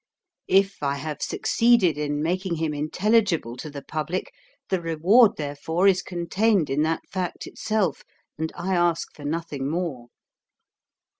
[0.47, 4.33] If I have succeeded in making him intelligible to the public,
[4.69, 8.03] the reward therefor is contained in that fact itself,
[8.35, 10.07] and I ask for nothing more.